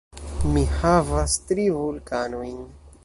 [0.53, 2.57] Mi havas tri vulkanojn.